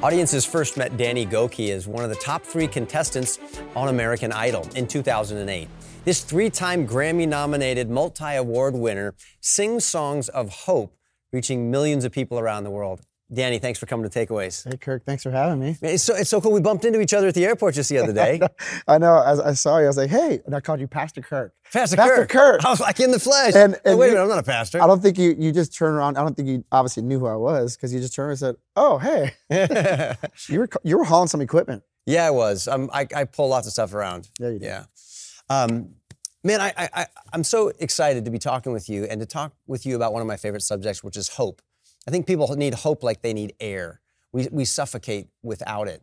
[0.00, 3.40] Audiences first met Danny Gokey as one of the top three contestants
[3.74, 5.68] on American Idol in 2008.
[6.04, 10.94] This three time Grammy nominated, multi award winner sings songs of hope,
[11.32, 13.00] reaching millions of people around the world.
[13.30, 14.66] Danny, thanks for coming to Takeaways.
[14.66, 15.76] Hey, Kirk, thanks for having me.
[15.82, 16.50] It's so, it's so cool.
[16.52, 18.40] We bumped into each other at the airport just the other day.
[18.88, 19.22] I know.
[19.22, 21.52] As I saw you, I was like, hey, and I called you Pastor Kirk.
[21.70, 22.04] Pastor, Kirk.
[22.06, 22.30] Pastor Kirk.
[22.30, 22.64] Kirk.
[22.64, 23.54] I was like in the flesh.
[23.54, 24.82] And- Oh, and wait a minute, I'm not a pastor.
[24.82, 26.16] I don't think you you just turned around.
[26.16, 28.56] I don't think you obviously knew who I was because you just turned and said,
[28.76, 29.32] "Oh, hey,
[30.48, 32.66] you were you were hauling some equipment." yeah, I was.
[32.66, 34.30] Um, I, I pull lots of stuff around.
[34.40, 34.64] Yeah, you do.
[34.64, 34.84] Yeah.
[35.50, 35.90] Um,
[36.42, 39.52] man, I, I, I, I'm so excited to be talking with you and to talk
[39.66, 41.60] with you about one of my favorite subjects, which is hope.
[42.08, 44.00] I think people need hope like they need air.
[44.32, 46.02] We, we suffocate without it.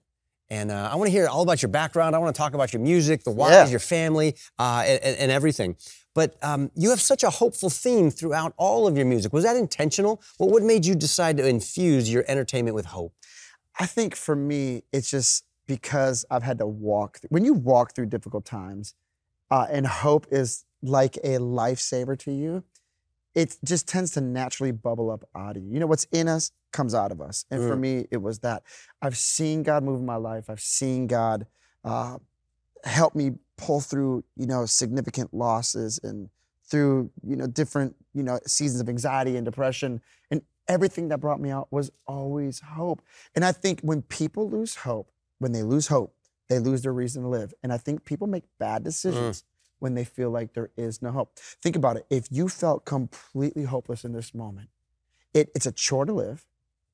[0.52, 2.16] And uh, I want to hear all about your background.
[2.16, 3.66] I want to talk about your music, the whys, Yeah.
[3.70, 5.76] your family, uh, and, and- everything.
[6.14, 9.34] But um, you have such a hopeful theme throughout all of your music.
[9.34, 10.22] Was that intentional?
[10.38, 13.12] What, what made you decide to infuse your entertainment with hope?
[13.80, 17.18] I think for me, it's just because I've had to walk.
[17.30, 18.94] When you walk through difficult times,
[19.50, 22.64] uh, and hope is like a lifesaver to you,
[23.36, 25.74] it just tends to naturally bubble up out of you.
[25.74, 27.46] You know, what's in us comes out of us.
[27.52, 27.80] And for Mm.
[27.80, 28.64] me, it was that.
[29.02, 30.50] I've seen God move in my life.
[30.50, 31.46] I've seen God
[31.84, 32.18] uh,
[32.84, 36.30] help me pull through, you know, significant losses and
[36.64, 40.02] through, you know, different, you know, seasons of anxiety and depression.
[40.32, 43.02] And everything that brought me out was always hope.
[43.36, 46.16] And I think when people lose hope, when they lose hope,
[46.48, 47.54] they lose their reason to live.
[47.64, 49.44] And I think people make bad decisions
[49.86, 51.38] when they feel like there is no hope.
[51.62, 52.08] Think about it.
[52.10, 54.70] If you felt completely hopeless in this moment,
[55.32, 56.44] it, it's a chore to live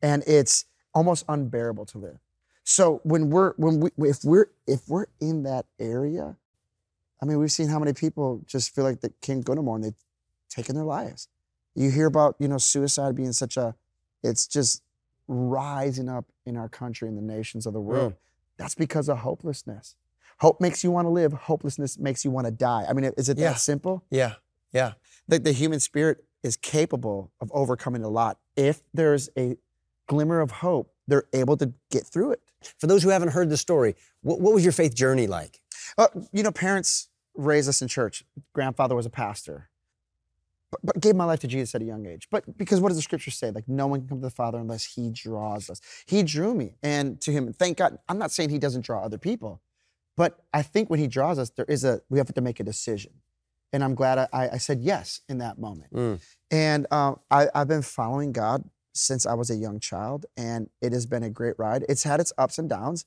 [0.02, 2.20] and it's almost unbearable to live.
[2.66, 6.36] So when we're when we if we're if we're in that area,
[7.22, 9.78] I mean we've seen how many people just feel like they can't go no more
[9.78, 10.04] and they've
[10.50, 11.30] taken their lives.
[11.74, 13.74] You hear about, you know, suicide being such a
[14.22, 14.84] it's just
[15.30, 18.16] rising up in our country and the nations of the world.
[18.58, 19.96] That's because of hopelessness.
[20.42, 21.34] Hope makes you want to live.
[21.34, 22.86] Hopelessness makes you want to die.
[22.90, 23.52] I mean, is it Yeah.
[23.52, 24.04] that simple?
[24.10, 24.34] Yeah,
[24.74, 24.94] yeah.
[25.28, 28.40] The, the human spirit is capable of overcoming a lot.
[28.56, 29.58] If there's a
[30.08, 32.42] glimmer of hope, they're able to get through it.
[32.80, 35.62] For those who haven't heard the story, what, what was your faith journey like?
[35.96, 38.24] Uh, you know, parents raised us in church.
[38.54, 39.70] Grandfather was a pastor,
[40.72, 42.28] but, but gave my life to Jesus at a young age.
[42.32, 43.52] But because what does the scripture say?
[43.52, 45.82] Like, no one can come to the Father unless He draws us.
[46.08, 48.00] He drew me, and to Him, and thank God.
[48.10, 49.62] I'm not saying He doesn't draw other people,
[50.18, 52.64] but I think when He draws us, there is a we have to make a
[52.64, 53.14] decision,
[53.74, 55.94] and I'm glad I, I, said yes in that moment.
[55.94, 56.22] Mm.
[56.50, 58.64] And um, I, I've been following God
[58.94, 61.86] since I was a young child, and it has been a great ride.
[61.88, 63.06] It's had its ups and downs.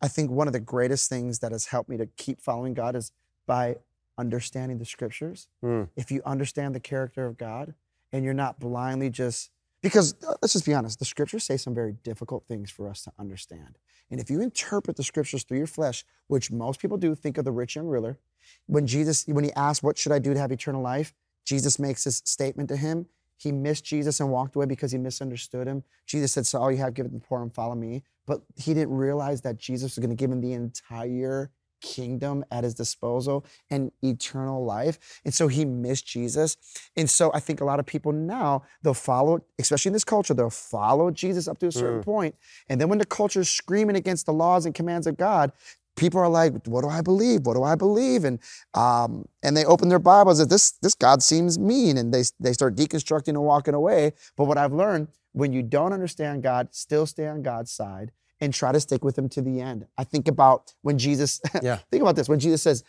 [0.00, 2.94] I think one of the greatest things that has helped me to keep following God
[2.94, 3.12] is
[3.46, 3.76] by
[4.18, 5.48] understanding the scriptures.
[5.62, 5.88] Mm.
[5.96, 7.74] If you understand the character of God
[8.12, 9.50] and you're not blindly just,
[9.84, 13.02] because uh, let's just be honest, the scriptures say some very difficult things for us
[13.02, 13.76] to understand.
[14.10, 17.44] And if you interpret the scriptures through your flesh, which most people do, think of
[17.44, 18.18] the rich young ruler.
[18.64, 21.12] When Jesus, when he asked, What should I do to have eternal life?
[21.44, 23.06] Jesus makes this statement to him.
[23.36, 25.84] He missed Jesus and walked away because he misunderstood him.
[26.06, 28.04] Jesus said, So all you have, give it to the poor and follow me.
[28.24, 31.50] But he didn't realize that Jesus was going to give him the entire
[31.84, 35.20] kingdom at his disposal and eternal life.
[35.24, 36.56] And so he missed Jesus.
[36.96, 40.32] And so I think a lot of people now, they'll follow, especially in this culture,
[40.32, 42.34] they'll follow Jesus up to a certain point.
[42.70, 45.52] And then when the culture is screaming against the laws and commands of God,
[45.94, 47.46] people are like, what do I believe?
[47.46, 48.24] What do I believe?
[48.24, 48.38] And
[48.72, 52.54] um, and they open their Bibles and this this God seems mean, and they they
[52.54, 54.14] start deconstructing and walking away.
[54.36, 58.52] But what I've learned, when you don't understand God, still stay on God's side and
[58.52, 59.86] try to stick with him to the end.
[59.96, 61.78] I think about when Jesus, Yeah.
[61.90, 62.84] think about this, when Jesus says,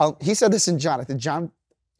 [0.00, 1.50] uh, he said this in John, I think John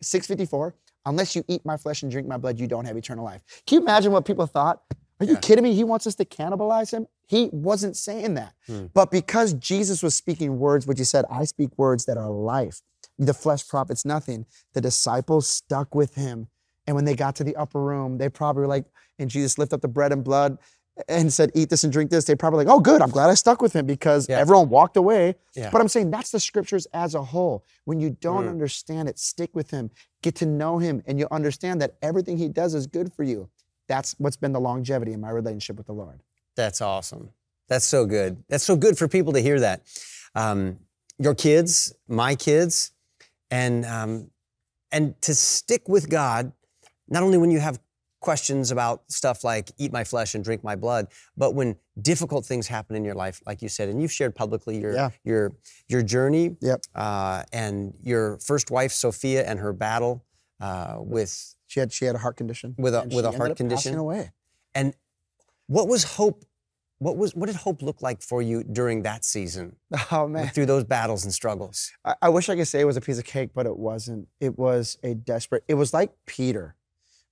[0.03, 0.73] 6:54,
[1.07, 3.43] unless you eat my flesh and drink my blood, you don't have eternal life.
[3.67, 4.83] Can you imagine what people thought?
[5.21, 5.41] Are you Yeah.
[5.41, 5.75] kidding me?
[5.75, 7.07] He wants us to cannibalize him?
[7.27, 8.55] He wasn't saying that.
[8.67, 8.87] Hmm.
[8.93, 12.83] But because Jesus was speaking words, which he said, I speak words that are life,
[13.19, 14.45] the flesh profits nothing,
[14.75, 16.49] the disciples stuck with him.
[16.87, 18.85] And when they got to the upper room, they probably were like,
[19.19, 20.59] and Jesus lift up the bread and blood
[21.09, 22.25] and said, Eat this and drink this.
[22.25, 23.03] They probably like, Oh, good.
[23.03, 24.39] I'm glad I stuck with him because Yeah.
[24.39, 25.35] everyone walked away.
[25.55, 25.71] Yeah.
[25.71, 27.65] But I'm saying that's the scriptures as a whole.
[27.85, 28.51] When you don't Mm.
[28.51, 29.91] understand it, stick with him,
[30.23, 33.49] get to know him, and you'll understand that everything he does is good for you.
[33.89, 36.21] That's what's been the longevity in my relationship with the Lord.
[36.57, 37.31] That's awesome.
[37.69, 38.43] That's so good.
[38.49, 39.83] That's so good for people to hear that.
[40.35, 40.79] um,
[41.19, 42.91] your kids, my kids,
[43.51, 44.31] and um,
[44.93, 46.53] and to stick with God,
[47.09, 47.79] not only when you have
[48.27, 51.05] questions about stuff like eat my flesh and drink my blood,
[51.37, 51.69] but when
[52.13, 55.11] difficult things happen in your life, like you said, and you've shared publicly your Yeah.
[55.31, 55.45] your
[55.89, 56.81] your journey Yep.
[56.95, 60.15] uh, and your first wife Sophia and her battle
[60.61, 61.33] uh, with
[61.69, 62.75] She had she had a heart condition.
[62.79, 63.95] With a- with she a heart condition?
[63.97, 64.23] away.
[64.75, 64.89] and
[65.69, 66.45] what was hope.
[66.99, 69.77] What was what did hope look like for you during that season,
[70.11, 70.49] Oh man.
[70.55, 71.93] through those battles and struggles?
[72.05, 74.29] I, I wish I could say it was a piece of cake, but it wasn't.
[74.41, 75.63] It was a desperate.
[75.69, 76.76] It was like Peter,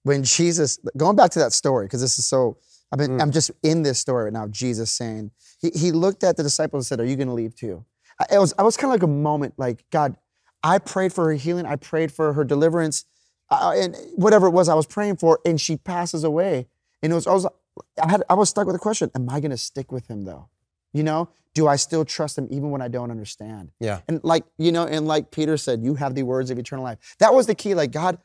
[0.04, 0.78] when Jesus.
[0.96, 2.56] Going back to that story, because this is so.
[2.92, 3.22] I mean, Mm.
[3.22, 4.46] I'm just in this story right now.
[4.46, 7.56] Jesus saying he, he looked at the disciples and said, "Are you going to leave
[7.56, 7.84] too?"
[8.20, 8.54] I, it was.
[8.56, 10.16] I was kind of like a moment, like God.
[10.62, 11.66] I prayed for her healing.
[11.66, 13.04] I prayed for her deliverance,
[13.50, 16.68] uh, and whatever it was, I was praying for, and she passes away.
[17.02, 17.26] And it was.
[17.26, 17.46] I was.
[18.02, 18.22] I had.
[18.30, 19.10] I was stuck with a question.
[19.14, 20.48] Am I going to stick with him though?
[20.92, 23.72] You know, do I still trust him even when I don't understand?
[23.80, 24.00] Yeah.
[24.06, 27.16] And like, you know, and like Peter said, you have the words of eternal life.
[27.18, 27.74] That was the key.
[27.74, 28.18] Like, God,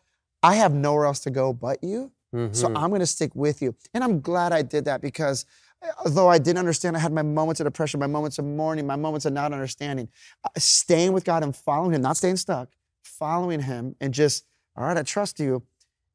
[0.44, 2.12] I have nowhere else to go but you.
[2.32, 2.78] So Mhm.
[2.78, 3.76] I'm going to stick with you.
[3.94, 5.46] And I'm glad I did that because
[5.82, 8.86] uh, although I didn't understand, I had my moments of depression, my moments of mourning,
[8.86, 10.10] my moments of not understanding.
[10.44, 12.70] Uh, Staying with God and following Him, not staying stuck,
[13.04, 14.46] following Him and just,
[14.76, 15.64] all right, I trust you.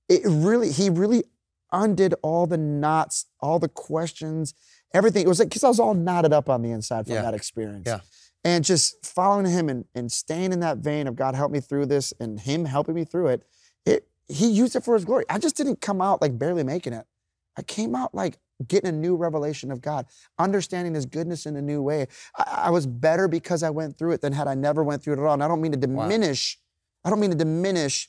[0.09, 1.25] It really, He really
[1.73, 4.55] undid all the knots, all the questions,
[4.93, 5.25] everything.
[5.25, 7.23] It was like, because I was all knotted up on the inside from Yeah.
[7.23, 7.85] that experience.
[7.87, 8.01] Yeah.
[8.45, 11.87] And just following Him and, and staying in that vein of God, help me through
[11.87, 13.43] this and Him helping me through it,
[13.87, 15.25] it He used it for His glory.
[15.29, 17.07] I just didn't come out like barely making it.
[17.57, 20.07] I came out like getting a new revelation of God,
[20.39, 22.07] understanding His goodness in a new way.
[22.37, 25.15] I, I was better because I went through it than had I never went through
[25.15, 25.35] it at all.
[25.35, 26.03] And I don't mean to Wow.
[26.05, 26.59] diminish.
[27.05, 28.09] I don't mean to diminish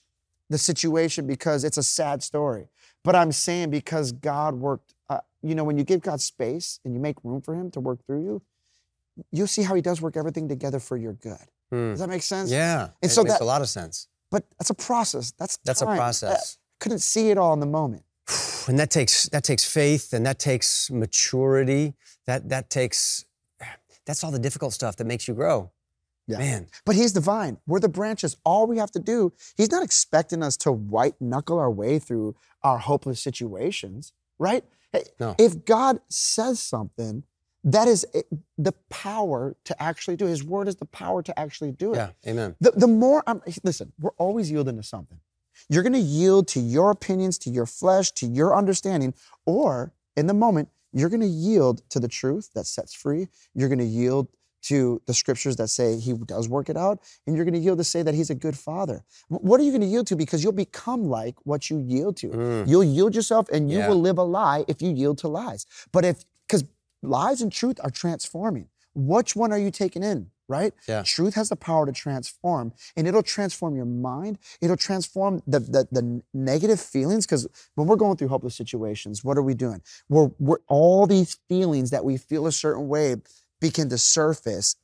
[0.50, 2.70] the situation because it's a sad story.
[3.04, 4.94] But I'm saying because God worked.
[5.10, 7.80] Uh, you know, when you give God space and you make room for Him to
[7.80, 8.42] work through you,
[9.32, 11.38] you'll see how He does work everything together for your good.
[11.72, 11.92] Hmm.
[11.92, 12.50] Does that make sense?
[12.52, 12.84] Yeah.
[12.84, 14.08] And it so makes that- a lot of sense.
[14.32, 15.32] But that's a process.
[15.38, 15.94] That's That's a time.
[15.94, 16.58] Uh, process.
[16.80, 18.04] couldn't see it all in the moment.
[18.68, 21.94] and that takes that takes faith and that takes maturity
[22.26, 23.26] that that takes
[24.06, 25.72] that's all the difficult stuff that makes you grow
[26.28, 26.40] Yeah.
[26.40, 27.58] man But he's the vine.
[27.68, 28.36] We're the branches.
[28.44, 32.36] All we have to do, he's not expecting us to white knuckle our way through
[32.64, 34.64] our hopeless situations, right?
[34.92, 35.36] Hey, No.
[35.38, 37.24] If God says something,
[37.66, 38.06] that is
[38.58, 40.26] the power to actually do.
[40.26, 41.98] His word is the power to actually do it.
[41.98, 45.20] yeah amen The, the more I'm, listen, we're always yielding to something.
[45.70, 49.14] You're going to yield to your opinions, to your flesh, to your understanding,
[49.46, 53.28] or in the moment, you're going to yield to the truth that sets free.
[53.54, 54.28] You're going to yield
[54.64, 57.78] to the scriptures that say he does work it out, and you're going to yield
[57.78, 59.04] to say that he's a good father.
[59.30, 60.16] What are you going to yield to?
[60.16, 62.30] Because you'll become like what you yield to.
[62.30, 62.68] Mm.
[62.68, 63.88] You'll yield yourself, and you Yeah.
[63.90, 65.66] will live a lie if you yield to lies.
[65.92, 66.64] But if, because
[67.08, 68.68] lies and truth are transforming.
[68.94, 70.32] Which one are you taking in?
[70.48, 70.74] Right?
[70.88, 71.02] Yeah.
[71.02, 74.38] Truth has the power to transform, and it'll transform your mind.
[74.62, 77.26] It'll transform the the, the negative feelings.
[77.26, 79.82] Because when we're going through hopeless situations, what are we doing?
[80.08, 83.16] We're, we're all these feelings that we feel a certain way
[83.60, 84.76] begin to surface,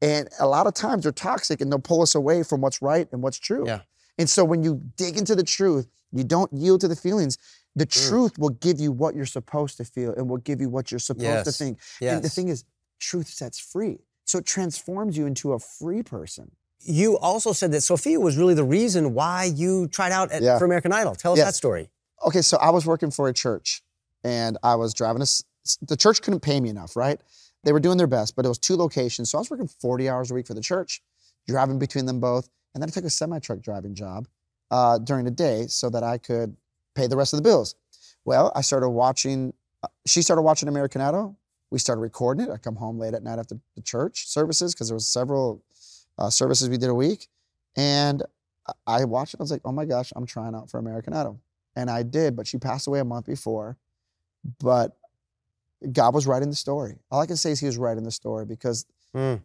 [0.00, 3.08] and a lot of times they're toxic, and they'll pull us away from what's right
[3.10, 3.66] and what's true.
[3.66, 3.80] Yeah.
[4.16, 7.36] And so when you dig into the truth, you don't yield to the feelings.
[7.76, 8.08] The Mm.
[8.08, 10.98] truth will give you what you're supposed to feel, and will give you what you're
[11.00, 11.78] supposed to think.
[12.00, 12.64] yes And the thing is,
[13.00, 13.98] truth sets free.
[14.24, 16.52] So it transforms you into a free person.
[16.86, 20.58] you also said that sophia was really the reason why you tried out at, Yeah.
[20.58, 21.46] for american idol tell us Yes.
[21.46, 21.88] that story
[22.26, 23.82] Okay, so I was working for a church
[24.22, 25.26] and I was driving a,
[25.86, 27.18] the church couldn't pay me enough, right?
[27.64, 29.30] They were doing their best, but it was two locations.
[29.30, 31.02] So I was working 40 hours a week for the church,
[31.48, 32.48] driving between them both.
[32.74, 34.26] And then I took a semi truck driving job
[34.70, 36.56] uh, during the day so that I could
[36.94, 37.74] pay the rest of the bills.
[38.24, 41.36] Well, I started watching, uh, she started watching American Idol.
[41.70, 42.50] We started recording it.
[42.52, 45.62] I come home late at night after the church services because there was several
[46.18, 47.28] uh, services we did a week.
[47.76, 48.22] And
[48.66, 49.40] I- I watched it.
[49.40, 51.40] I was like, oh my gosh, I'm trying out for American Idol.
[51.76, 53.76] And I did, but she passed away a month before.
[54.60, 54.96] But
[55.92, 56.96] God was writing the story.
[57.10, 59.42] All I can say is He was writing the story because Mm.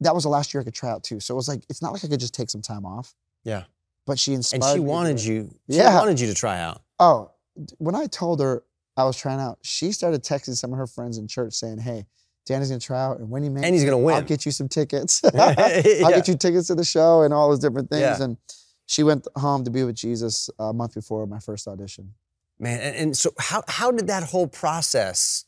[0.00, 1.20] that was the last year I could try out too.
[1.20, 3.14] So it was like, it's not like I could just take some time off.
[3.44, 3.64] Yeah.
[4.06, 5.96] But she inspired and she me wanted you she Yeah.
[5.98, 7.30] wanted you to try out Oh,
[7.78, 8.62] when I told her
[8.96, 12.04] I was trying out, she started texting some of her friends in church saying, hey,
[12.46, 14.52] Danny's gonna try out, and when he makes and he's gonna win I'll get you
[14.52, 15.22] some tickets.
[15.34, 15.54] Yeah.
[16.04, 18.00] I'll get you tickets to the show and all those different things.
[18.02, 18.22] Yeah.
[18.22, 18.36] And
[18.86, 22.12] she went home to be with Jesus a month before my first audition.
[22.58, 25.44] Man, and, and so how how did that whole process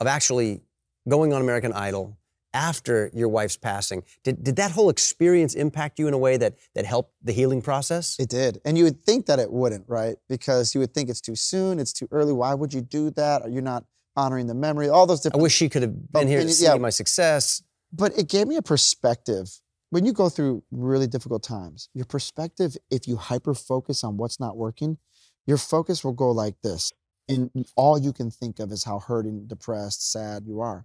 [0.00, 0.60] of actually
[1.08, 2.16] going on American Idol
[2.54, 6.54] after your wife's passing did, did that whole experience impact you in a way that
[6.74, 8.16] that helped the healing process?
[8.18, 8.60] It did.
[8.64, 10.16] And you would think that it wouldn't, right?
[10.28, 12.32] Because you would think it's too soon, it's too early.
[12.32, 13.42] Why would you do that?
[13.42, 13.84] Are you not
[14.16, 14.88] honoring the memory?
[14.88, 16.74] All those different I wish she could have been oh, here to see yeah.
[16.76, 17.62] my success.
[17.92, 19.60] but it gave me a perspective.
[19.90, 24.38] When you go through really difficult times, your perspective, if you hyper focus on what's
[24.38, 24.98] not working,
[25.46, 26.92] your focus will go like this.
[27.26, 30.84] And all you can think of is how hurting, depressed, sad you are.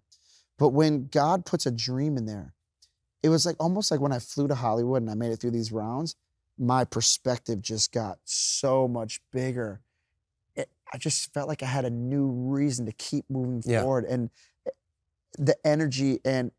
[0.58, 2.54] But when God puts a dream in there,
[3.22, 5.52] it was like almost like when I flew to Hollywood and I made it through
[5.52, 6.16] these rounds,
[6.58, 9.82] my perspective just got so much bigger.
[10.56, 13.82] It, I just felt like I had a new reason to keep moving Yeah.
[13.82, 14.06] forward.
[14.06, 14.30] And
[14.68, 14.72] eh,
[15.38, 16.52] the energy and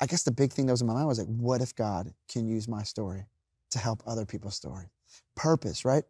[0.00, 2.12] I guess the big thing that was in my mind was like, what if God
[2.28, 3.26] can use my story
[3.70, 4.90] to help other people's story?
[5.34, 6.04] Purpose, right?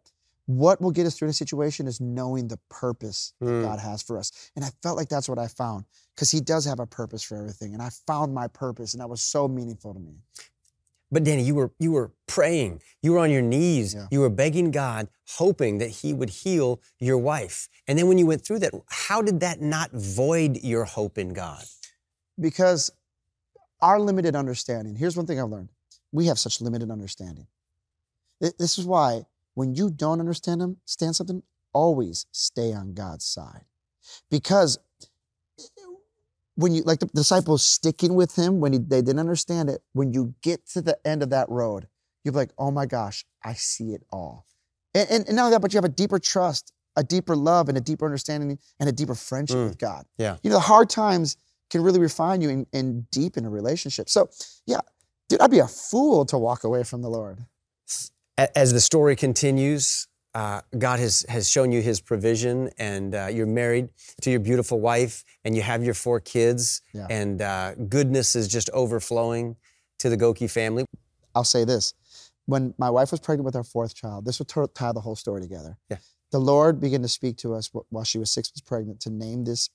[0.47, 3.63] What will get us through the situation is knowing the purpose that Mm.
[3.63, 4.31] God has for us.
[4.55, 5.85] And I felt like that's what I found
[6.15, 7.73] because He does have a purpose for everything.
[7.73, 10.15] And I found my purpose, and that was so meaningful to me.
[11.11, 12.81] But Danny, you were you were praying.
[13.01, 13.93] You were on your knees.
[13.93, 14.07] Yeah.
[14.09, 17.69] You were begging God, hoping that He would heal your wife.
[17.87, 21.33] And then when you went through that, how did that not void your hope in
[21.33, 21.63] God?
[22.39, 22.91] Because
[23.81, 25.69] our limited understanding, here's one thing I've learned
[26.11, 27.47] we have such limited understanding.
[28.39, 29.25] This is why
[29.57, 31.41] when you don't understand them, stand something,
[31.73, 33.65] always stay on God's side.
[34.29, 34.77] Because
[36.53, 40.13] when you, like the disciples sticking with him when he, they didn't understand it, when
[40.13, 41.87] you get to the end of that road,
[42.23, 44.45] you're like, oh my gosh, I see it all.
[44.93, 47.67] And, and, and not only that, but you have a deeper trust, a deeper love,
[47.67, 49.69] and a deeper understanding, and a deeper friendship Mm.
[49.69, 50.05] with God.
[50.19, 50.37] Yeah.
[50.43, 51.35] You know, the hard times
[51.71, 54.07] can really refine you and, and deepen a relationship.
[54.07, 54.29] So,
[54.67, 54.81] yeah,
[55.29, 57.39] dude, I'd be a fool to walk away from the Lord.
[58.37, 63.47] As the story continues, uh, God has, has shown you his provision, and uh, you're
[63.47, 63.89] married
[64.21, 67.07] to your beautiful wife, and you have your four kids, Yeah.
[67.09, 69.55] and uh, goodness is just overflowing
[69.99, 70.85] to the Gokey family.
[71.33, 71.95] I'll say this.
[72.45, 75.15] When my wife was pregnant with our fourth child, this would to- tie the whole
[75.15, 75.77] story together.
[75.89, 75.97] Yeah.
[76.31, 79.45] The Lord began to speak to us while she was six months pregnant to name
[79.45, 79.69] this,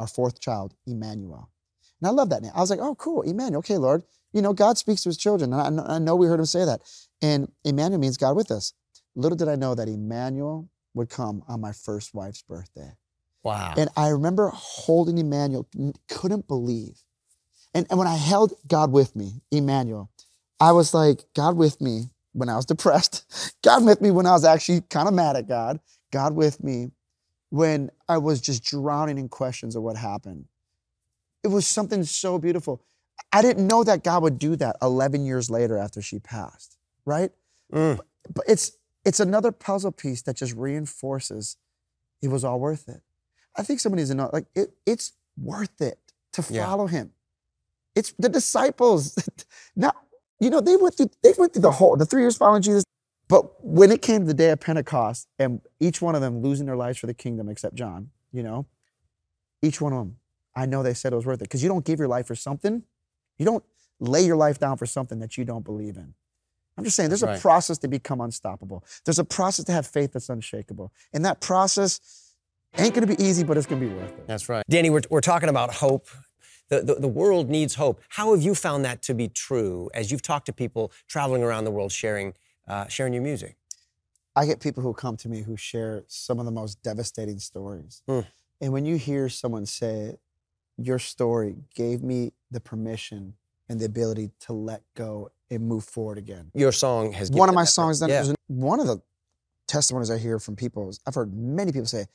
[0.00, 1.50] our fourth child, Emmanuel.
[2.00, 2.52] And I love that name.
[2.54, 3.60] I was like, oh, cool, Emmanuel.
[3.60, 4.02] Okay, Lord.
[4.32, 5.52] You know, God speaks to his children.
[5.52, 6.82] And I, I know we heard him say that.
[7.22, 8.74] And Emmanuel means God with us.
[9.14, 12.92] Little did I know that Emmanuel would come on my first wife's birthday.
[13.42, 13.74] Wow.
[13.76, 15.68] And I remember holding Emmanuel,
[16.08, 17.02] couldn't believe.
[17.74, 20.10] And, and when I held God with me, Emmanuel,
[20.58, 24.32] I was like, God with me when I was depressed, God with me when I
[24.32, 26.90] was actually kind of mad at God, God with me
[27.50, 30.46] when I was just drowning in questions of what happened.
[31.46, 32.82] It was something so beautiful.
[33.32, 37.30] I didn't know that God would do that 11 years later after she passed, right?
[37.72, 38.00] Mm.
[38.34, 38.72] But it's
[39.04, 41.56] it's another puzzle piece that just reinforces
[42.20, 43.02] it was all worth it.
[43.56, 46.00] I think somebody needs to know, like, it, it's worth it
[46.32, 46.66] to Yeah.
[46.66, 47.12] follow him.
[47.94, 49.16] It's the disciples.
[49.76, 49.92] now,
[50.40, 52.82] you know, they went through they went through the whole the three years following Jesus.
[53.28, 56.66] But when it came to the day of Pentecost, and each one of them losing
[56.66, 58.66] their lives for the kingdom, except John, you know,
[59.62, 60.16] each one of them,
[60.56, 62.34] I know they said it was worth it because you don't give your life for
[62.34, 62.82] something,
[63.38, 63.62] you don't
[64.00, 66.14] lay your life down for something that you don't believe in.
[66.78, 67.40] I'm just saying, there's a right.
[67.40, 68.84] process to become unstoppable.
[69.04, 72.34] There's a process to have faith that's unshakable, and that process
[72.78, 74.26] ain't gonna be easy, but it's gonna be worth it.
[74.26, 74.64] That's right.
[74.68, 76.08] Danny, we're, we're talking about hope.
[76.68, 78.00] The, the, the world needs hope.
[78.08, 81.64] How have you found that to be true as you've talked to people traveling around
[81.64, 82.34] the world sharing,
[82.66, 83.56] uh, sharing your music?
[84.34, 88.02] I get people who come to me who share some of the most devastating stories.
[88.08, 88.20] Hmm.
[88.60, 90.16] And when you hear someone say,
[90.78, 93.34] Your story gave me the permission
[93.68, 96.50] and the ability to let go and move forward again.
[96.54, 98.32] Your song has One of my songs, then, Yeah.
[98.48, 99.00] one of the
[99.66, 102.06] testimonies I hear from people is I've heard many people say,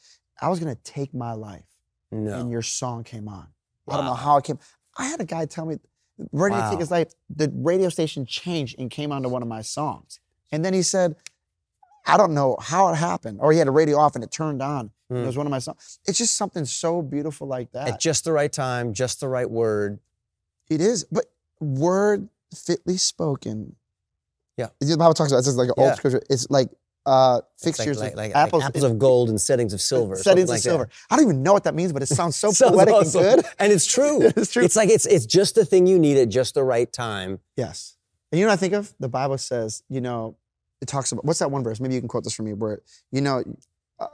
[0.42, 1.66] I was gonna take my life
[2.12, 2.40] No.
[2.40, 3.48] and your song came on.
[3.88, 4.16] I don't know Wow.
[4.18, 4.60] how it came.
[4.98, 5.78] I had a guy tell me,
[6.32, 6.70] ready to Wow.
[6.70, 7.12] take his life.
[7.30, 10.20] The radio station changed and came onto one of my songs.
[10.52, 11.16] And then he said,
[12.06, 13.40] I don't know how it happened.
[13.42, 14.92] Or he had a radio off and it turned on.
[15.12, 15.28] And It Mm.
[15.28, 16.00] was one of my songs.
[16.06, 17.88] It's just something so beautiful like that.
[17.88, 20.00] At just the right time, just the right word.
[20.70, 21.04] it is.
[21.12, 21.26] But
[21.60, 23.76] word fitly spoken.
[24.58, 24.70] Yeah.
[24.80, 25.84] The Bible talks about this just like an Yeah.
[25.84, 26.22] old scripture.
[26.30, 26.70] It's like
[27.06, 30.16] uh, like- fixtures like, of like, apples, like apples of gold and settings of silver.
[30.16, 30.70] settings like of that.
[30.70, 30.90] silver.
[31.10, 33.26] I don't even know what that means, but it sounds so Sounds poetic awesome.
[33.26, 33.46] and good.
[33.60, 34.22] And it's true.
[34.38, 34.64] It's true.
[34.64, 37.40] It's like it's it's just the thing you need at just the right time.
[37.58, 37.98] Yes.
[38.32, 38.94] And you know what I think of?
[39.00, 40.38] The Bible says, you know,
[40.80, 41.80] it talks about, what's that one verse?
[41.82, 43.44] Maybe you can quote this for me where, you know,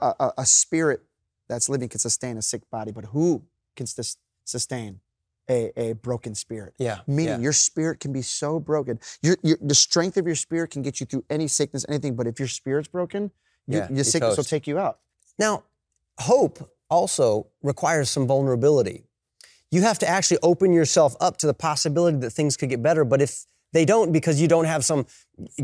[0.00, 1.02] a, a, a spirit
[1.48, 3.42] that's living can sustain a sick body, but who
[3.76, 5.00] can sus- sustain
[5.48, 6.74] a, a broken spirit?
[6.78, 6.98] Yeah.
[7.06, 7.38] Meaning yeah.
[7.38, 9.00] your spirit can be so broken.
[9.22, 12.26] Your, your, the strength of your spirit can get you through any sickness, anything, but
[12.26, 13.30] if your spirit's broken,
[13.66, 14.98] you, Yeah, your sickness will take you out.
[15.38, 15.64] Now,
[16.18, 19.04] hope also requires some vulnerability.
[19.70, 23.04] You have to actually open yourself up to the possibility that things could get better.
[23.04, 25.06] But if they don't, because you don't have some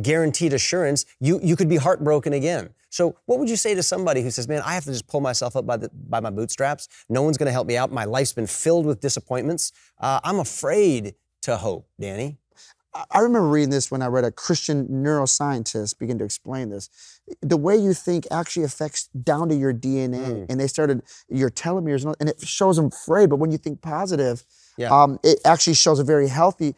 [0.00, 2.74] guaranteed assurance, you, you could be heartbroken again.
[2.94, 5.20] So, what would you say to somebody who says, Man, I have to just pull
[5.20, 6.86] myself up by, the, by my bootstraps?
[7.08, 7.90] No one's going to help me out.
[7.90, 9.72] My life's been filled with disappointments.
[10.00, 12.38] Uh, I'm afraid to hope, Danny?
[13.10, 16.88] I- remember reading this when I read a Christian neuroscientist begin to explain this.
[17.40, 20.46] The way you think actually affects down to your DNA, Mm.
[20.48, 23.28] and they started your telomeres, and it shows them frayed.
[23.28, 24.44] But when you think positive,
[24.76, 24.90] Yeah.
[24.96, 26.76] um, it actually shows a very healthy.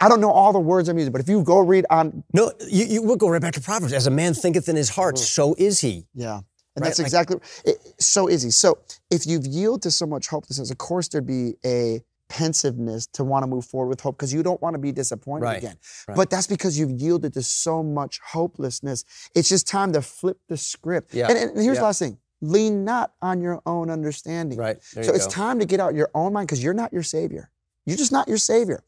[0.00, 2.52] I don't know all the words I'm using, but if you go read on, No,
[2.68, 3.92] you, you will go right back to Proverbs.
[3.92, 5.24] As a man thinketh in his heart, mm-hmm.
[5.24, 6.06] so is he.
[6.14, 6.44] yeah, and
[6.76, 8.36] Right, that's like- exactly it, so he.
[8.38, 8.78] So
[9.10, 13.42] if you've yielded to so much hopelessness, of course there'd be a pensiveness to want
[13.42, 15.76] to move forward with hope because you don't want to be disappointed Right, again.
[16.08, 16.16] right.
[16.16, 19.04] But that's because you've yielded to so much hopelessness.
[19.34, 21.12] It's just time to flip the script.
[21.12, 21.80] Yeah, And, and here's yeah.
[21.80, 24.58] the last thing lean not on your own understanding.
[24.58, 24.78] Right.
[24.94, 25.30] There so it's go.
[25.32, 27.50] time to get out your own mind because you're not your savior.
[27.86, 28.82] You're just not your savior.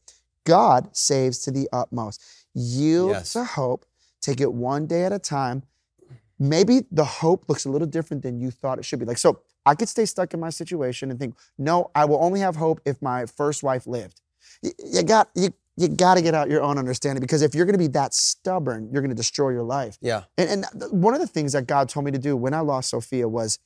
[0.45, 2.21] God saves to the utmost.
[2.53, 3.33] Yield Yes.
[3.33, 3.85] to hope.
[4.21, 5.63] Take it one day at a time.
[6.39, 9.05] Maybe the hope looks a little different than you thought it should be.
[9.05, 12.39] Like, so I could stay stuck in my situation and think, no, I will only
[12.41, 14.21] have hope if my first wife lived.
[14.61, 17.65] You, you got you, you got to get out your own understanding because if you're
[17.65, 19.97] going to be that stubborn, you're going to destroy your life.
[20.01, 20.23] Yeah.
[20.37, 22.89] And, and one of the things that God told me to do when I lost
[22.89, 23.59] Sophia was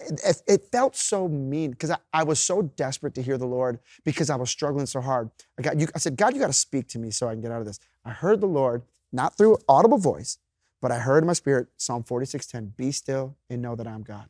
[0.00, 3.78] it, it- felt so mean because I, I was so desperate to hear the Lord
[4.04, 5.30] because I was struggling so hard.
[5.58, 7.40] I, got, you, I said, God, you got to speak to me so I can
[7.40, 7.80] get out of this.
[8.04, 10.38] I heard the Lord, not through audible voice,
[10.80, 14.28] but I heard in my spirit Psalm 46:10, be still and know that I'm God.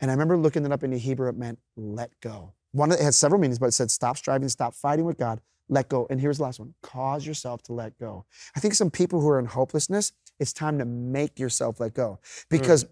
[0.00, 2.52] And I remember looking it up in the Hebrew, it meant let go.
[2.72, 5.40] One of it had several meanings, but it said stop striving, stop fighting with God,
[5.68, 6.06] let go.
[6.10, 8.24] And here's the last one cause yourself to let go.
[8.56, 12.18] I think some people who are in hopelessness, it's time to make yourself let go
[12.50, 12.56] hmm.
[12.56, 12.86] because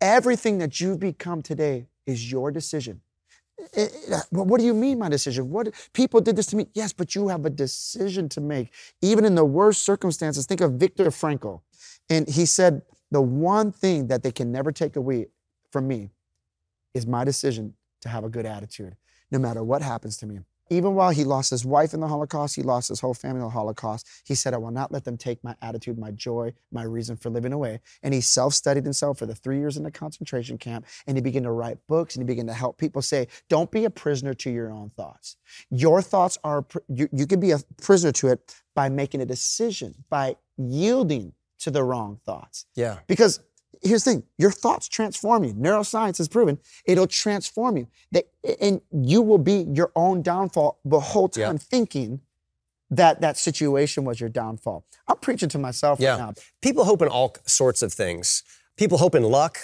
[0.00, 3.00] everything that you've become today is your decision.
[3.76, 5.50] Eh, eh, But what do you mean, my decision?
[5.50, 6.66] What people did this to me?
[6.74, 10.46] Yes, but you have a decision to make, even in the worst circumstances.
[10.46, 11.62] Think of Viktor Frankl,
[12.10, 15.28] and he said, "The one thing that they can never take away
[15.70, 16.10] from me
[16.94, 18.96] is my decision to have a good attitude,
[19.30, 20.40] no matter what happens to me."
[20.70, 23.44] Even while he lost his wife in the Holocaust, he lost his whole family in
[23.44, 24.08] the Holocaust.
[24.24, 27.30] He said, I will not let them take my attitude, my joy, my reason for
[27.30, 27.80] living away.
[28.02, 30.86] And he self studied himself for the three years in the concentration camp.
[31.06, 33.84] And he began to write books and he began to help people say, Don't be
[33.84, 35.36] a prisoner to your own thoughts.
[35.70, 39.94] Your thoughts are, you, you can be a prisoner to it by making a decision,
[40.08, 42.66] by yielding to the wrong thoughts.
[42.74, 42.98] Yeah.
[43.06, 43.40] Because
[43.84, 45.52] here's the thing your thoughts transform you.
[45.54, 47.86] Neuroscience has proven it'll transform you.
[48.12, 48.24] That,
[48.60, 51.46] and you will be your own downfall the whole Yeah.
[51.46, 52.20] time thinking
[52.90, 54.84] that that situation was your downfall.
[55.08, 56.10] I'm preaching to myself Yeah.
[56.12, 56.32] right now.
[56.62, 58.42] People hope in all sorts of things.
[58.76, 59.58] People hope in luck.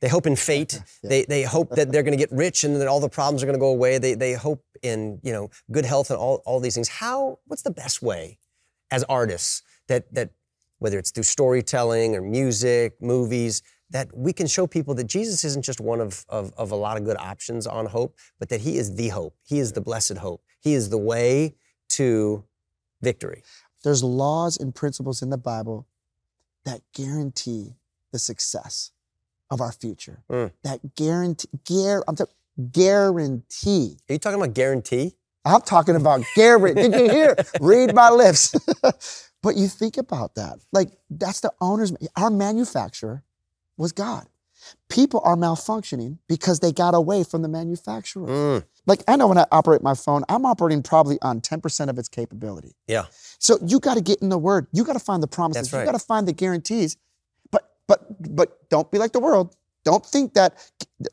[0.00, 0.80] They hope in fate.
[1.02, 3.46] They, they hope that they're going to get rich and that all the problems are
[3.46, 3.98] going to go away.
[3.98, 6.88] They, they hope in you know good health and all, all these things.
[6.88, 7.38] How?
[7.46, 8.38] What's the best way,
[8.92, 10.30] as artists, that that
[10.78, 15.64] whether it's through storytelling or music, movies, that we can show people that Jesus isn't
[15.64, 18.76] just one of, of, of a lot of good options on hope, but that He
[18.76, 19.34] is the hope.
[19.44, 20.42] He is the blessed hope.
[20.60, 21.54] He is the way
[21.90, 22.44] to
[23.00, 23.42] victory.
[23.84, 25.86] There's laws and principles in the Bible
[26.64, 27.76] that guarantee
[28.12, 28.92] the success
[29.50, 30.22] of our future.
[30.30, 30.52] Mm.
[30.64, 32.34] That guarantee, gar, I'm talking
[32.70, 33.96] guarantee.
[34.08, 35.14] Are you talking about guarantee?
[35.44, 36.88] I'm talking about guarantee.
[36.88, 37.36] Did you hear?
[37.60, 38.54] Read my lips.
[39.42, 40.58] but you think about that.
[40.72, 41.92] Like that's the owner's.
[42.16, 43.22] Our manufacturer
[43.76, 44.26] was God.
[44.88, 48.26] People are malfunctioning because they got away from the manufacturer.
[48.26, 51.96] Mm, Like I know when I operate my phone, I'm operating probably on 10% of
[51.98, 52.74] its capability.
[52.88, 53.04] yeah.
[53.38, 54.66] So you got to get in the word.
[54.72, 55.62] You got to find the promises.
[55.62, 55.80] That's right.
[55.82, 56.96] You got to find the guarantees.
[57.52, 59.54] But but but don't be like the world.
[59.84, 60.58] Don't think that,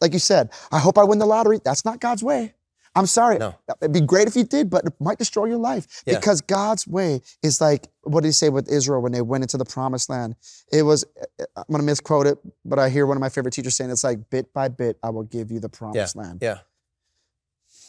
[0.01, 1.59] like you said, I hope I win the lottery.
[1.63, 2.55] That's not God's way.
[2.95, 3.37] I'm sorry.
[3.37, 3.55] No.
[3.81, 6.03] It'd be great if you did, but it might destroy your life.
[6.05, 6.15] Yeah.
[6.15, 9.57] Because God's way is like, what did he say with Israel when they went into
[9.57, 10.35] the promised land?
[10.71, 11.03] It was,
[11.57, 14.03] I'm going to misquote it, but I hear one of my favorite teachers saying it's
[14.03, 16.39] like, bit by bit, I will give you the Yeah, promised land.
[16.41, 16.59] yeah,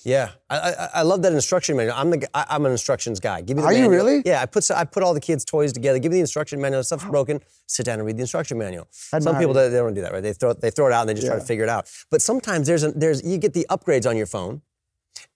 [0.05, 0.31] yeah.
[0.51, 1.97] I, I, I love that instruction manual.
[1.97, 3.41] I'm the I, am an instructions guy.
[3.43, 4.05] Give me the Are you manual.
[4.05, 4.23] really?
[4.25, 5.99] Yeah, I put I put all the kids' toys together.
[5.99, 6.81] Give me the instruction manual.
[6.81, 7.41] If stuff's broken.
[7.67, 8.87] Sit down and read the instruction manual.
[8.91, 10.23] Some people they, they don't do that, right?
[10.23, 11.89] They throw they throw it out and they just try to figure it out.
[12.11, 14.63] But sometimes there's a, there's you get the upgrades on your phone.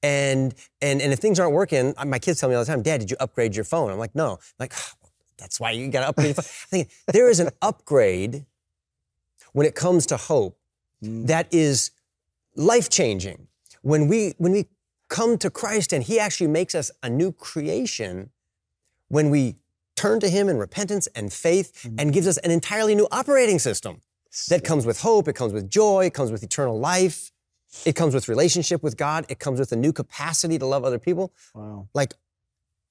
[0.03, 3.01] And and and if things aren't working, my kids tell me all the time, Dad,
[3.01, 3.91] did you upgrade your phone?
[3.91, 4.33] I'm like, no.
[4.33, 4.73] I'm like,
[5.39, 6.27] that's why you got to upgrade.
[6.29, 6.45] your phone.
[6.45, 8.45] I think there is an upgrade
[9.53, 10.57] when it comes to hope
[11.03, 11.27] Mm.
[11.29, 11.93] that is
[12.55, 13.49] life changing.
[13.81, 14.67] When we when we
[15.09, 18.29] come to Christ and He actually makes us a new creation,
[19.09, 19.57] when we
[19.97, 24.03] turn to Him in repentance and faith and gives us an entirely new operating system
[24.51, 27.33] that comes with hope, it comes with joy, it comes with eternal life,
[27.85, 30.99] it comes with relationship with God, it comes with a new capacity to love other
[30.99, 31.33] people.
[31.55, 31.89] Wow.
[31.95, 32.15] Like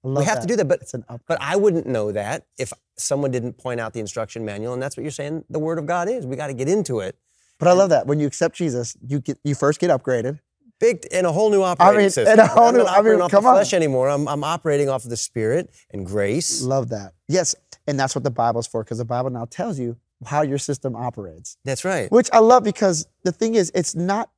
[0.03, 3.31] we have to do that, but It's an but I wouldn't know that if someone
[3.31, 5.43] didn't point out the instruction manual, and that's what you're saying.
[5.49, 6.25] The Word of God is.
[6.25, 7.17] We got to get into it.
[7.57, 10.39] But I love that when you accept Jesus, you get you first get upgraded,
[10.79, 12.33] Big in a whole new operating mean, system.
[12.33, 13.55] in a whole I'm new- not I mean, operating off come the on.
[13.55, 14.07] flesh anymore.
[14.07, 16.61] I'm, I'm operating off of the Spirit and grace.
[16.61, 17.11] Love that.
[17.27, 17.53] Yes,
[17.85, 20.95] and that's what the Bible's for, because the Bible now tells you how your system
[20.95, 21.57] operates.
[21.65, 22.09] That's right.
[22.09, 24.29] Which I love because the thing is, it's not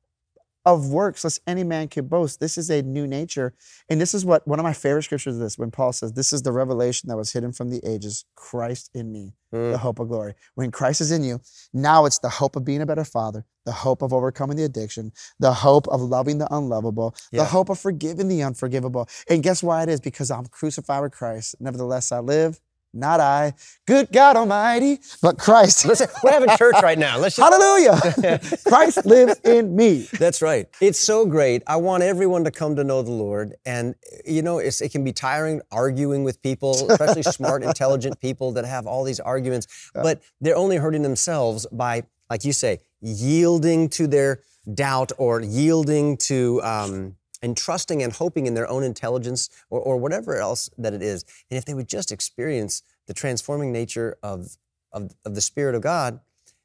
[0.64, 2.38] of works, lest any man can boast.
[2.40, 3.54] This is a new nature.
[3.88, 6.32] And this is what one of my favorite scriptures is this when Paul says, This
[6.32, 9.72] is the revelation that was hidden from the ages, Christ in me, Mm.
[9.72, 10.34] the hope of glory.
[10.54, 11.40] When Christ is in you,
[11.72, 15.12] now it's the hope of being a better father, the hope of overcoming the addiction,
[15.38, 17.40] the hope of loving the unlovable, Yeah.
[17.42, 19.08] the hope of forgiving the unforgivable.
[19.28, 20.00] And guess why it is?
[20.00, 21.56] Because I'm crucified with Christ.
[21.60, 22.60] Nevertheless, I live.
[22.94, 23.54] Not I,
[23.86, 25.84] good God Almighty, but Christ.
[25.86, 27.18] Listen, we're having church right now.
[27.18, 28.38] Let's just, Hallelujah.
[28.66, 30.08] Christ lives in me.
[30.18, 30.66] That's right.
[30.80, 31.62] It's so great.
[31.66, 33.54] I want everyone to come to know the Lord.
[33.64, 33.94] And,
[34.26, 38.66] you know, it's, it can be tiring arguing with people, especially smart, intelligent people that
[38.66, 44.06] have all these arguments, but they're only hurting themselves by, like you say, yielding to
[44.06, 44.42] their
[44.74, 49.96] doubt or yielding to, um, and trusting and hoping in their own intelligence or, or
[49.96, 51.24] whatever else that it is.
[51.50, 54.56] And if they would just experience the transforming nature of,
[54.92, 56.20] of, of the Spirit of God,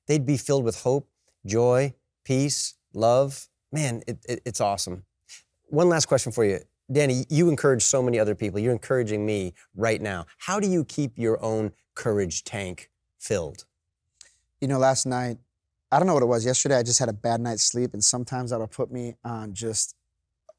[0.06, 1.10] they'd be filled with hope,
[1.46, 3.48] joy, peace, love.
[3.72, 5.04] Man, it, it, it's awesome.
[5.66, 6.60] One last question for you.
[6.90, 8.60] Danny, you encourage so many other people.
[8.60, 10.26] You're encouraging me right now.
[10.38, 13.66] How do you keep your own courage tank filled?
[14.62, 15.38] You know, last night,
[15.92, 16.46] I don't know what it was.
[16.46, 19.96] Yesterday, I just had a bad night's sleep, and sometimes that'll put me on just,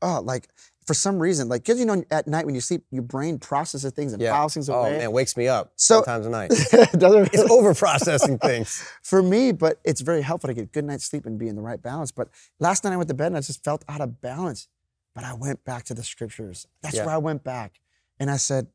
[0.03, 0.49] oh, like
[0.87, 3.93] for some reason, like, because you know, at night when you sleep, your brain processes
[3.93, 4.95] things and files things oh, away.
[4.97, 6.51] Oh, man, wakes me up So- sometimes at night.
[6.53, 8.83] it doesn't It's over processing things.
[9.03, 11.63] for me, but it's very helpful to get good night's sleep and be in the
[11.63, 12.11] right balance.
[12.11, 14.69] But last night I went to bed and I just felt out of balance.
[15.15, 16.67] But I went back to the scriptures.
[16.83, 17.05] That's Yeah.
[17.07, 17.81] where I went back.
[18.21, 18.69] And I said,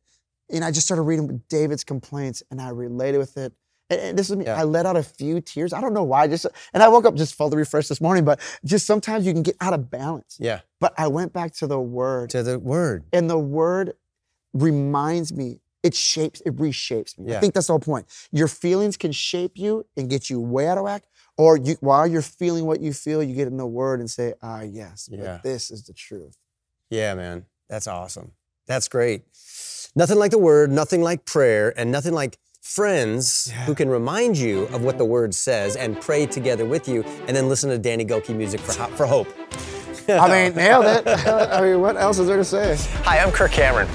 [0.52, 3.54] and I just started reading David's complaints and I related with it.
[3.90, 4.46] And, this is me.
[4.46, 4.60] Yeah.
[4.60, 5.74] I let out a few tears.
[5.74, 6.28] I don't know why.
[6.28, 9.44] Just and I woke up just fully refreshed this morning, but just sometimes you can
[9.44, 10.38] get out of balance.
[10.40, 12.30] Yeah, But I went back to the word.
[12.32, 13.04] to the word.
[13.14, 13.94] And the word
[14.54, 17.36] reminds me, it shapes, it reshapes me.
[17.36, 18.06] I think that's the whole point.
[18.32, 21.04] Your feelings can shape you and get you way out of whack.
[21.38, 24.34] Or you, while you're feeling what you feel, you get in the word and say,
[24.42, 25.40] ah, yes, but Yeah.
[25.44, 26.38] this is the truth.
[26.90, 27.48] Yeah, man.
[27.70, 28.32] That's awesome.
[28.68, 29.24] That's great.
[29.96, 34.64] Nothing like the word, nothing like prayer, and nothing like friends who can remind you
[34.68, 38.06] of what the word says and pray together with you and then listen to Danny
[38.06, 39.28] Gokey music for, ho- for hope.
[40.08, 41.06] I mean, nailed it.
[41.28, 42.78] I mean, what else is there to say?
[43.04, 43.88] Hi, I'm Kirk Cameron.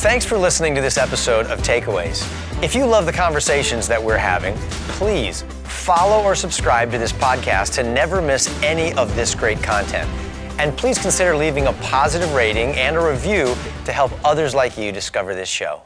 [0.00, 2.22] Thanks for listening to this episode of Takeaways.
[2.62, 4.54] If you love the conversations that we're having,
[4.94, 10.08] please follow or subscribe to this podcast to never miss any of this great content.
[10.60, 14.92] And please consider leaving a positive rating and a review to help others like you
[14.92, 15.82] discover this show.